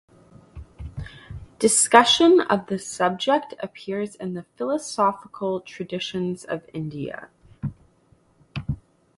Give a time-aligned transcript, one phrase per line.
[1.59, 7.29] Discussion of the subject appears in the philosophical traditions of India.